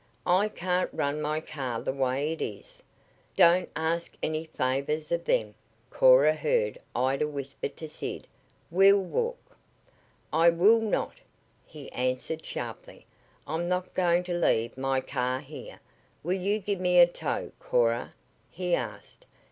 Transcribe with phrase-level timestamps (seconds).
[0.25, 2.81] "I can't run my car the way it is."
[3.35, 5.53] "Don't ask any favors of them,"
[5.91, 8.27] Cora heard Ida whisper to Sid.
[8.71, 9.57] "We'll walk."
[10.33, 11.17] "I will not,"
[11.67, 13.05] he answered sharply.
[13.45, 15.79] "I'm not going to leave my car here.
[16.23, 18.15] Will you give me a tow, Cora?"
[18.49, 19.27] he asked.